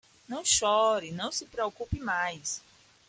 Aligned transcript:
Não 0.27 0.43
chore, 0.43 1.11
não 1.11 1.31
se 1.31 1.45
preocupe 1.45 1.99
mais. 1.99 2.59